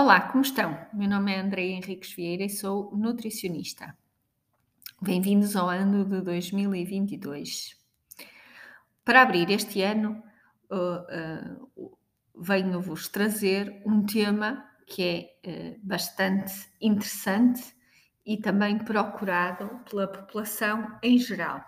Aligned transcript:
Olá, 0.00 0.20
como 0.20 0.44
estão? 0.44 0.78
Meu 0.94 1.08
nome 1.08 1.34
é 1.34 1.40
André 1.40 1.70
Henriques 1.70 2.12
Vieira 2.12 2.44
e 2.44 2.48
sou 2.48 2.96
nutricionista. 2.96 3.98
Bem-vindos 5.02 5.56
ao 5.56 5.68
ano 5.68 6.04
de 6.04 6.20
2022. 6.20 7.76
Para 9.04 9.22
abrir 9.22 9.50
este 9.50 9.82
ano, 9.82 10.22
uh, 10.70 11.74
uh, 11.76 11.98
venho-vos 12.32 13.08
trazer 13.08 13.82
um 13.84 14.06
tema 14.06 14.70
que 14.86 15.02
é 15.44 15.74
uh, 15.74 15.80
bastante 15.82 16.54
interessante 16.80 17.74
e 18.24 18.36
também 18.36 18.78
procurado 18.78 19.80
pela 19.90 20.06
população 20.06 20.96
em 21.02 21.18
geral. 21.18 21.60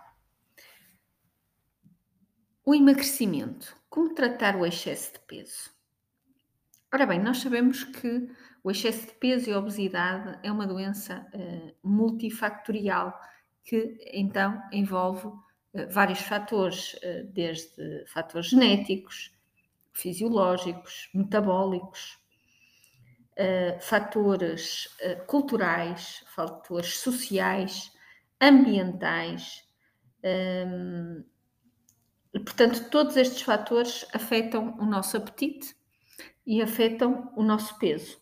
O 2.63 2.73
emagrecimento. 2.73 3.75
Como 3.89 4.15
tratar 4.15 4.55
o 4.55 4.65
excesso 4.65 5.15
de 5.15 5.19
peso? 5.27 5.80
Ora 6.93 7.05
bem, 7.05 7.21
nós 7.21 7.37
sabemos 7.37 7.85
que 7.85 8.29
o 8.61 8.69
excesso 8.69 9.07
de 9.07 9.13
peso 9.13 9.49
e 9.49 9.53
a 9.53 9.59
obesidade 9.59 10.37
é 10.43 10.51
uma 10.51 10.67
doença 10.67 11.25
uh, 11.33 11.73
multifactorial 11.81 13.17
que 13.63 13.97
então 14.11 14.61
envolve 14.73 15.27
uh, 15.27 15.39
vários 15.89 16.19
fatores, 16.19 16.95
uh, 16.95 17.31
desde 17.31 18.05
fatores 18.07 18.49
genéticos, 18.49 19.33
fisiológicos, 19.93 21.09
metabólicos, 21.13 22.19
fatores 23.81 24.87
culturais, 25.27 26.23
fatores 26.27 26.99
sociais, 26.99 27.91
ambientais. 28.39 29.63
Um, 30.23 31.23
e, 32.33 32.39
portanto, 32.39 32.89
todos 32.89 33.17
estes 33.17 33.41
fatores 33.41 34.05
afetam 34.13 34.77
o 34.79 34.85
nosso 34.85 35.17
apetite 35.17 35.75
e 36.45 36.61
afetam 36.61 37.31
o 37.35 37.43
nosso 37.43 37.77
peso. 37.77 38.19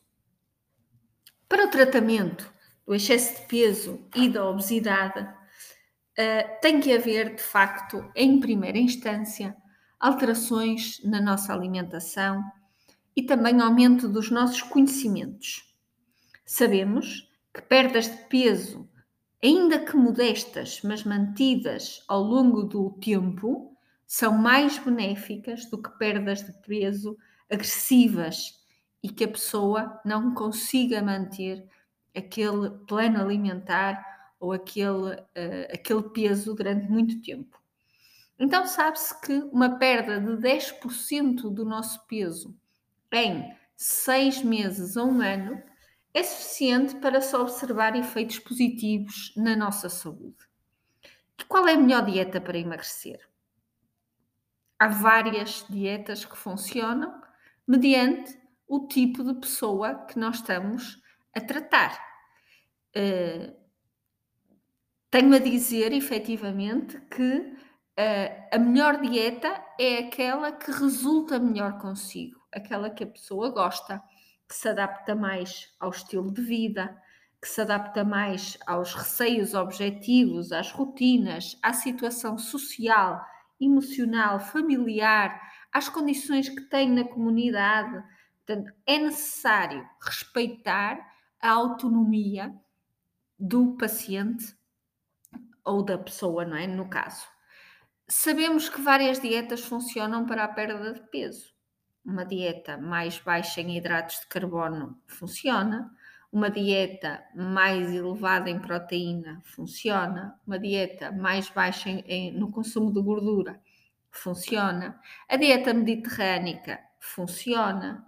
Para 1.48 1.66
o 1.66 1.70
tratamento 1.70 2.52
do 2.86 2.94
excesso 2.94 3.41
de 3.41 3.47
peso 3.47 4.08
e 4.16 4.30
da 4.30 4.47
obesidade, 4.47 5.22
uh, 5.22 6.61
tem 6.61 6.80
que 6.80 6.94
haver, 6.94 7.36
de 7.36 7.41
facto, 7.41 8.09
em 8.16 8.39
primeira 8.39 8.78
instância, 8.78 9.56
alterações 10.00 11.02
na 11.03 11.22
nossa 11.22 11.53
alimentação 11.53 12.44
e 13.16 13.23
também 13.23 13.59
aumento 13.59 14.08
dos 14.08 14.31
nossos 14.31 14.61
conhecimentos. 14.61 15.75
Sabemos 16.45 17.30
que 17.53 17.61
perdas 17.61 18.09
de 18.09 18.17
peso, 18.30 18.89
ainda 19.44 19.80
que 19.80 19.95
modestas, 19.95 20.81
mas 20.84 21.03
mantidas 21.03 22.03
ao 22.08 22.22
longo 22.22 22.63
do 22.63 22.91
tempo, 23.02 23.75
são 24.08 24.38
mais 24.38 24.78
benéficas 24.80 25.66
do 25.66 25.81
que 25.81 25.89
perdas 25.97 26.44
de 26.44 26.53
peso 26.61 27.17
agressivas 27.52 28.59
e 29.02 29.09
que 29.09 29.23
a 29.23 29.28
pessoa 29.28 30.00
não 30.05 30.33
consiga 30.33 31.02
manter 31.02 31.66
aquele 32.16 32.69
plano 32.88 33.22
alimentar 33.22 34.06
ou 34.39 34.52
aquele, 34.52 35.14
uh, 35.14 35.73
aquele 35.73 36.03
peso 36.09 36.53
durante 36.53 36.89
muito 36.89 37.22
tempo. 37.22 37.59
Então, 38.38 38.66
sabe-se 38.66 39.19
que 39.22 39.33
uma 39.52 39.78
perda 39.78 40.19
de 40.19 40.41
10% 40.41 41.50
do 41.50 41.66
nosso 41.66 42.06
peso 42.08 42.56
em 43.11 43.53
seis 43.75 44.41
meses 44.41 44.95
a 44.95 45.03
um 45.03 45.22
ano 45.22 45.61
é 46.13 46.23
suficiente 46.23 46.95
para 46.95 47.22
se 47.22 47.36
observar 47.36 47.95
efeitos 47.95 48.39
positivos 48.39 49.34
na 49.36 49.56
nossa 49.56 49.89
saúde. 49.89 50.38
E 51.38 51.44
qual 51.45 51.67
é 51.67 51.73
a 51.73 51.78
melhor 51.78 52.06
dieta 52.06 52.39
para 52.39 52.58
emagrecer? 52.58 53.19
Há 54.78 54.88
várias 54.88 55.66
dietas 55.69 56.23
que 56.23 56.38
funcionam 56.38 57.22
mediante 57.70 58.36
o 58.67 58.88
tipo 58.88 59.23
de 59.23 59.39
pessoa 59.39 59.94
que 60.08 60.17
nós 60.17 60.38
estamos 60.38 61.00
a 61.36 61.39
tratar. 61.39 62.03
Uh, 62.98 63.56
tenho 65.12 65.36
a 65.36 65.39
dizer, 65.39 65.94
efetivamente, 65.94 67.00
que 67.02 67.38
uh, 67.38 68.47
a 68.52 68.58
melhor 68.58 69.00
dieta 69.00 69.63
é 69.79 70.00
aquela 70.00 70.52
que 70.52 70.72
resulta 70.72 71.38
melhor 71.38 71.78
consigo, 71.78 72.40
aquela 72.52 72.90
que 72.90 73.03
a 73.03 73.08
pessoa 73.08 73.52
gosta, 73.52 74.02
que 74.47 74.56
se 74.56 74.68
adapta 74.68 75.13
mais 75.13 75.72
ao 75.79 75.91
estilo 75.91 76.34
de 76.34 76.41
vida, 76.41 77.00
que 77.40 77.47
se 77.47 77.62
adapta 77.62 78.03
mais 78.03 78.58
aos 78.66 78.96
receios 78.96 79.53
objetivos, 79.53 80.52
às 80.52 80.72
rotinas, 80.72 81.56
à 81.62 81.72
situação 81.72 82.35
social, 82.35 83.24
emocional, 83.62 84.40
familiar, 84.40 85.40
às 85.72 85.90
condições 85.90 86.50
que 86.50 86.62
tem 86.62 86.90
na 86.90 87.03
comunidade. 87.03 88.03
Portanto, 88.46 88.74
é 88.85 88.97
necessário 88.97 89.88
respeitar 90.02 91.00
a 91.41 91.52
autonomia 91.52 92.53
do 93.38 93.78
paciente 93.78 94.56
ou 95.63 95.84
da 95.84 95.97
pessoa, 95.97 96.46
não 96.46 96.58
é? 96.58 96.68
No 96.68 96.90
caso. 96.90 97.28
Sabemos 98.08 98.68
que 98.68 98.81
várias 98.81 99.19
dietas 99.19 99.63
funcionam 99.63 100.25
para 100.25 100.44
a 100.44 100.47
perda 100.47 100.94
de 100.94 101.02
peso. 101.09 101.53
Uma 102.03 102.25
dieta 102.25 102.78
mais 102.78 103.19
baixa 103.19 103.62
em 103.62 103.78
hidratos 103.78 104.22
de 104.22 104.28
carbono 104.28 105.00
funciona, 105.06 105.94
uma 106.31 106.50
dieta 106.50 107.24
mais 107.35 107.91
elevada 107.91 108.50
em 108.50 108.59
proteína 108.59 109.41
funciona, 109.46 110.40
uma 110.46 110.58
dieta 110.58 111.12
mais 111.12 111.50
baixa 111.50 111.90
em, 111.90 112.00
em, 112.08 112.31
no 112.31 112.52
consumo 112.52 112.91
de 112.91 113.02
gordura 113.02 113.62
funciona. 114.12 115.00
A 115.28 115.36
dieta 115.38 115.74
mediterrânica 115.74 116.80
funciona. 117.00 118.06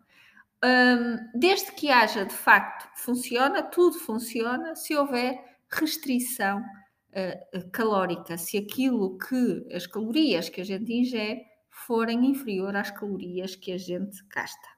Um, 0.64 1.40
desde 1.40 1.72
que 1.72 1.90
haja 1.90 2.26
de 2.26 2.34
facto, 2.34 2.88
funciona, 2.96 3.64
tudo 3.64 3.98
funciona 3.98 4.76
se 4.76 4.96
houver 4.96 5.40
restrição 5.70 6.60
uh, 6.60 7.72
calórica, 7.72 8.38
se 8.38 8.58
aquilo 8.58 9.18
que 9.18 9.68
as 9.76 9.88
calorias 9.88 10.50
que 10.50 10.62
a 10.62 10.66
gente 10.66 10.94
ingere 10.94 11.42
forem 11.70 12.26
inferior 12.28 12.76
às 12.76 12.92
calorias 12.92 13.56
que 13.56 13.72
a 13.72 13.78
gente 13.78 14.24
gasta. 14.28 14.70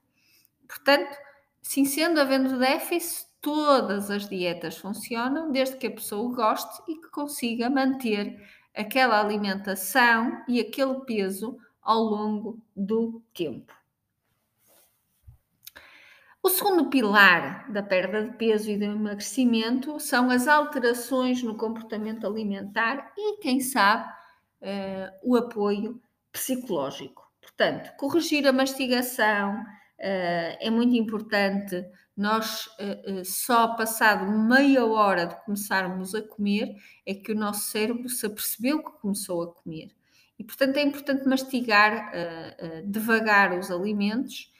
Portanto, 0.67 1.17
sim 1.61 1.83
sendo 1.85 2.21
havendo 2.21 2.57
déficit, 2.57 3.27
todas 3.41 4.09
as 4.09 4.29
dietas 4.29 4.77
funcionam 4.77 5.51
desde 5.51 5.75
que 5.75 5.87
a 5.87 5.91
pessoa 5.91 6.33
goste 6.33 6.81
e 6.87 6.95
que 6.95 7.09
consiga 7.09 7.69
manter 7.69 8.41
aquela 8.75 9.19
alimentação 9.19 10.43
e 10.47 10.59
aquele 10.59 11.01
peso 11.01 11.57
ao 11.81 12.01
longo 12.01 12.59
do 12.75 13.21
tempo. 13.33 13.73
O 16.41 16.49
segundo 16.49 16.89
pilar 16.89 17.71
da 17.71 17.81
perda 17.81 18.25
de 18.25 18.35
peso 18.35 18.69
e 18.69 18.77
do 18.77 18.83
emagrecimento 18.83 19.97
são 19.99 20.29
as 20.29 20.45
alterações 20.47 21.41
no 21.41 21.55
comportamento 21.55 22.27
alimentar 22.27 23.13
e, 23.17 23.37
quem 23.37 23.61
sabe, 23.61 24.11
uh, 24.61 25.13
o 25.23 25.37
apoio 25.37 26.01
psicológico. 26.33 27.31
Portanto, 27.39 27.95
corrigir 27.95 28.45
a 28.45 28.51
mastigação 28.51 29.63
é 30.05 30.69
muito 30.69 30.95
importante 30.95 31.85
nós 32.15 32.67
uh, 32.67 33.25
só 33.25 33.69
passado 33.69 34.31
meia 34.31 34.85
hora 34.85 35.25
de 35.25 35.35
começarmos 35.45 36.13
a 36.13 36.21
comer 36.21 36.75
é 37.05 37.13
que 37.13 37.31
o 37.31 37.35
nosso 37.35 37.71
cérebro 37.71 38.09
se 38.09 38.25
apercebeu 38.25 38.83
que 38.83 38.91
começou 38.99 39.41
a 39.41 39.53
comer. 39.53 39.89
E, 40.37 40.43
portanto, 40.43 40.77
é 40.77 40.81
importante 40.81 41.27
mastigar 41.27 42.11
devagar 42.85 43.57
os 43.57 43.69
alimentos 43.69 44.51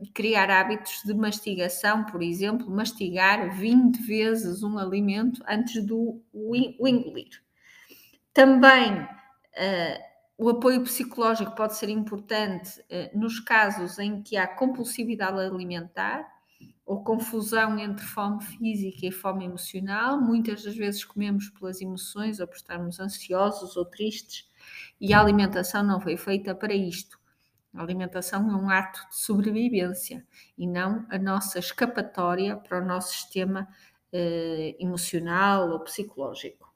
e 0.00 0.08
criar 0.10 0.48
hábitos 0.48 1.02
de 1.04 1.12
mastigação, 1.12 2.04
por 2.04 2.22
exemplo, 2.22 2.70
mastigar 2.70 3.56
20 3.58 3.98
vezes 4.06 4.62
um 4.62 4.78
alimento 4.78 5.42
antes 5.48 5.84
do 5.84 6.22
o 6.32 6.56
engolir. 6.86 7.42
Também 8.32 9.06
o 10.36 10.48
apoio 10.48 10.82
psicológico 10.82 11.54
pode 11.54 11.76
ser 11.76 11.88
importante 11.88 12.84
nos 13.14 13.40
casos 13.40 13.98
em 13.98 14.22
que 14.22 14.36
há 14.36 14.46
compulsividade 14.46 15.38
alimentar, 15.38 16.34
ou 16.86 17.02
confusão 17.02 17.78
entre 17.78 18.04
fome 18.04 18.42
física 18.42 19.06
e 19.06 19.12
fome 19.12 19.44
emocional. 19.44 20.20
Muitas 20.20 20.62
das 20.62 20.76
vezes 20.76 21.04
comemos 21.04 21.48
pelas 21.50 21.80
emoções 21.80 22.40
ou 22.40 22.46
por 22.46 22.56
estarmos 22.56 23.00
ansiosos 23.00 23.76
ou 23.76 23.84
tristes 23.84 24.46
e 25.00 25.14
a 25.14 25.20
alimentação 25.20 25.82
não 25.82 26.00
foi 26.00 26.16
feita 26.16 26.54
para 26.54 26.74
isto. 26.74 27.18
A 27.74 27.82
alimentação 27.82 28.48
é 28.50 28.54
um 28.54 28.68
ato 28.70 29.00
de 29.08 29.16
sobrevivência 29.16 30.24
e 30.56 30.66
não 30.66 31.06
a 31.10 31.18
nossa 31.18 31.58
escapatória 31.58 32.56
para 32.56 32.82
o 32.82 32.84
nosso 32.84 33.12
sistema 33.14 33.66
eh, 34.12 34.76
emocional 34.78 35.70
ou 35.70 35.80
psicológico. 35.80 36.73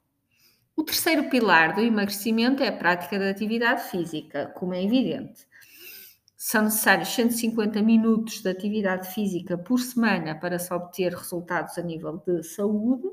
O 0.79 0.83
terceiro 0.83 1.29
pilar 1.29 1.75
do 1.75 1.81
emagrecimento 1.81 2.63
é 2.63 2.69
a 2.69 2.71
prática 2.71 3.19
da 3.19 3.29
atividade 3.29 3.91
física, 3.91 4.47
como 4.55 4.73
é 4.73 4.81
evidente 4.81 5.45
são 6.41 6.63
necessários 6.63 7.09
150 7.09 7.81
minutos 7.81 8.41
de 8.41 8.49
atividade 8.49 9.13
física 9.13 9.57
por 9.57 9.77
semana 9.77 10.33
para 10.39 10.57
se 10.57 10.73
obter 10.73 11.13
resultados 11.13 11.77
a 11.77 11.81
nível 11.81 12.23
de 12.25 12.41
saúde, 12.43 13.09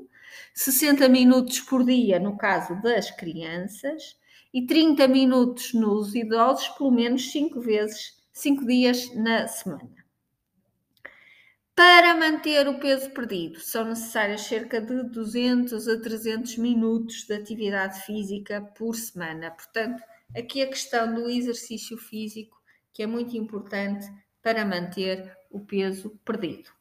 60 0.53 1.09
minutos 1.09 1.59
por 1.59 1.83
dia 1.83 2.21
no 2.21 2.37
caso 2.37 2.81
das 2.81 3.11
crianças 3.11 4.15
e 4.53 4.65
30 4.65 5.09
minutos 5.09 5.73
nos 5.73 6.15
idosos, 6.15 6.69
pelo 6.69 6.89
menos 6.89 7.29
5 7.29 7.59
vezes, 7.59 8.15
5 8.31 8.65
dias 8.65 9.13
na 9.13 9.45
semana. 9.45 10.06
Para 11.77 12.15
manter 12.15 12.67
o 12.67 12.79
peso 12.79 13.11
perdido, 13.11 13.59
são 13.59 13.85
necessários 13.85 14.41
cerca 14.41 14.81
de 14.81 15.03
200 15.03 15.87
a 15.87 16.01
300 16.01 16.57
minutos 16.57 17.27
de 17.27 17.35
atividade 17.35 18.01
física 18.01 18.59
por 18.75 18.95
semana. 18.95 19.51
Portanto, 19.51 20.01
aqui 20.35 20.63
a 20.63 20.67
questão 20.67 21.13
do 21.13 21.29
exercício 21.29 21.95
físico, 21.95 22.59
que 22.91 23.03
é 23.03 23.05
muito 23.05 23.37
importante 23.37 24.07
para 24.41 24.65
manter 24.65 25.31
o 25.51 25.59
peso 25.59 26.19
perdido. 26.25 26.71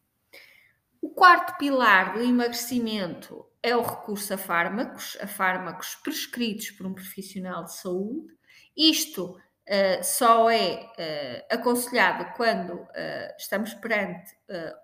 O 1.03 1.11
quarto 1.11 1.59
pilar 1.59 2.15
do 2.15 2.23
emagrecimento 2.23 3.45
é 3.63 3.77
o 3.77 3.83
recurso 3.83 4.33
a 4.33 4.39
fármacos, 4.39 5.19
a 5.21 5.27
fármacos 5.27 5.95
prescritos 5.97 6.71
por 6.71 6.87
um 6.87 6.95
profissional 6.95 7.65
de 7.65 7.77
saúde. 7.77 8.35
Isto 8.75 9.39
uh, 9.67 10.05
só 10.05 10.49
é 10.51 10.91
uh, 10.99 11.55
aconselhado 11.55 12.33
quando 12.37 12.75
uh, 12.75 13.35
estamos 13.39 13.75
perante 13.75 14.35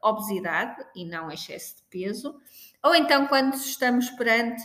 obesidade 0.02 0.84
e 0.96 1.04
não 1.04 1.30
excesso 1.30 1.76
de 1.76 1.82
peso, 1.84 2.36
ou 2.82 2.94
então 2.94 3.28
quando 3.28 3.54
estamos 3.54 4.10
perante 4.10 4.60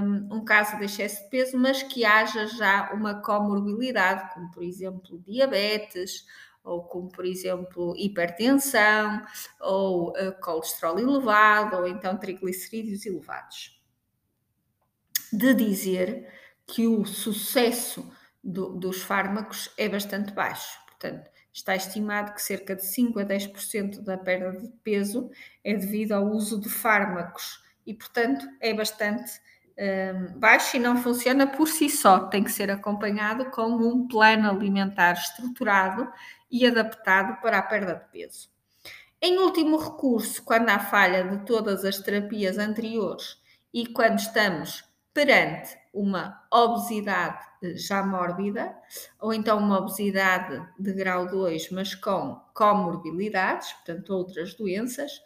um, 0.00 0.36
um, 0.36 0.44
caso 0.44 0.78
de 0.78 0.84
excesso 0.86 1.24
de 1.24 1.28
peso, 1.28 1.58
mas 1.58 1.82
que 1.82 2.06
haja 2.06 2.46
já 2.46 2.90
uma 2.94 3.20
comorbilidade, 3.20 4.32
como 4.32 4.50
por 4.50 4.62
exemplo 4.62 5.22
diabetes, 5.26 6.24
ou 6.62 6.84
como 6.84 7.10
por 7.10 7.26
exemplo 7.26 7.94
hipertensão, 7.98 9.22
ou 9.60 10.14
colesterol 10.40 10.98
elevado, 10.98 11.76
ou 11.76 11.86
então 11.86 12.16
triglicerídeos 12.16 13.04
elevados. 13.04 13.78
De 15.30 15.52
dizer 15.52 16.32
que 16.66 16.86
o 16.86 17.04
sucesso 17.04 18.10
do, 18.44 18.74
dos 18.76 19.02
fármacos 19.02 19.70
é 19.78 19.88
bastante 19.88 20.32
baixo. 20.32 20.78
Portanto, 20.86 21.30
está 21.52 21.74
estimado 21.74 22.34
que 22.34 22.42
cerca 22.42 22.76
de 22.76 22.84
5 22.84 23.18
a 23.20 23.24
10% 23.24 24.00
da 24.02 24.18
perda 24.18 24.60
de 24.60 24.68
peso 24.82 25.30
é 25.62 25.74
devido 25.74 26.12
ao 26.12 26.26
uso 26.26 26.60
de 26.60 26.68
fármacos 26.68 27.62
e, 27.86 27.94
portanto, 27.94 28.46
é 28.60 28.74
bastante 28.74 29.40
um, 29.78 30.38
baixo 30.38 30.76
e 30.76 30.80
não 30.80 30.96
funciona 30.96 31.46
por 31.46 31.66
si 31.66 31.88
só, 31.88 32.26
tem 32.26 32.44
que 32.44 32.52
ser 32.52 32.70
acompanhado 32.70 33.50
com 33.50 33.66
um 33.66 34.06
plano 34.06 34.48
alimentar 34.48 35.12
estruturado 35.12 36.08
e 36.50 36.66
adaptado 36.66 37.40
para 37.40 37.58
a 37.58 37.62
perda 37.62 37.94
de 37.94 38.10
peso. 38.10 38.48
Em 39.20 39.38
último 39.38 39.78
recurso, 39.78 40.42
quando 40.44 40.68
há 40.68 40.78
falha 40.78 41.24
de 41.24 41.46
todas 41.46 41.84
as 41.84 41.98
terapias 41.98 42.58
anteriores 42.58 43.38
e 43.72 43.86
quando 43.86 44.18
estamos 44.18 44.84
perante 45.14 45.78
uma 45.92 46.44
obesidade 46.52 47.46
eh, 47.62 47.76
já 47.76 48.04
mórbida, 48.04 48.76
ou 49.20 49.32
então 49.32 49.58
uma 49.58 49.78
obesidade 49.78 50.60
de 50.78 50.92
grau 50.92 51.28
2, 51.28 51.70
mas 51.70 51.94
com 51.94 52.40
comorbilidades, 52.52 53.72
portanto, 53.74 54.10
outras 54.10 54.54
doenças, 54.54 55.22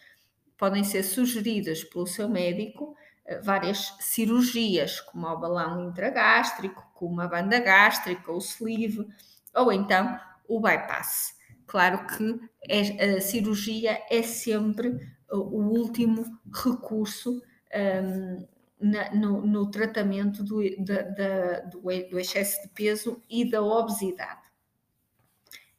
podem 0.58 0.84
ser 0.84 1.02
sugeridas 1.02 1.82
pelo 1.82 2.06
seu 2.06 2.28
médico 2.28 2.94
eh, 3.24 3.40
várias 3.40 3.96
cirurgias, 3.98 5.00
como 5.00 5.26
o 5.26 5.38
balão 5.38 5.88
intragástrico, 5.88 6.86
como 6.94 7.20
a 7.22 7.26
banda 7.26 7.58
gástrica, 7.58 8.30
o 8.30 8.38
sleeve, 8.38 9.08
ou 9.54 9.72
então 9.72 10.20
o 10.46 10.60
bypass. 10.60 11.34
Claro 11.66 12.06
que 12.06 12.38
é, 12.68 13.16
a 13.16 13.20
cirurgia 13.20 14.02
é 14.10 14.22
sempre 14.22 14.98
o 15.30 15.62
último 15.62 16.24
recurso 16.52 17.42
um, 17.74 18.48
na, 18.80 19.14
no, 19.14 19.46
no, 19.46 19.70
tratamento 19.70 20.42
do, 20.42 20.60
da, 20.84 21.02
da, 21.02 21.60
do, 21.60 21.80
do 21.80 22.18
excesso 22.18 22.62
de 22.62 22.68
peso 22.68 23.22
e 23.28 23.48
da 23.48 23.62
obesidade. 23.62 24.42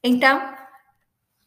Então, 0.03 0.55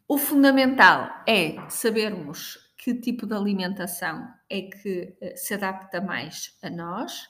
o 0.07 0.19
fundamental 0.19 1.23
é 1.27 1.57
sabermos 1.71 2.59
que 2.77 2.95
tipo 2.95 3.27
de 3.27 3.35
alimentação 3.35 4.29
é 4.51 4.63
que 4.63 5.17
eh, 5.21 5.37
se 5.37 5.55
adapta 5.55 6.01
mais 6.01 6.59
a 6.63 6.69
nós, 6.69 7.29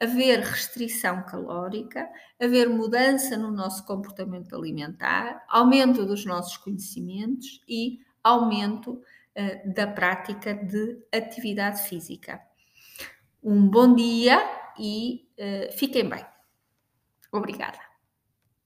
haver 0.00 0.40
restrição 0.40 1.22
calórica, 1.24 2.08
haver 2.40 2.68
mudança 2.68 3.36
no 3.36 3.50
nosso 3.50 3.84
comportamento 3.84 4.54
alimentar, 4.54 5.44
aumento 5.48 6.04
dos 6.04 6.24
nossos 6.24 6.56
conhecimentos 6.56 7.60
e 7.68 8.00
aumento 8.22 8.92
uh, 8.92 9.74
da 9.74 9.86
prática 9.86 10.54
de 10.54 10.98
atividade 11.12 11.82
física. 11.82 12.40
Um 13.44 13.68
bom 13.68 13.94
dia 13.94 14.40
e 14.78 15.28
uh, 15.38 15.72
fiquem 15.76 16.08
bem. 16.08 16.24
Obrigada. 17.30 17.93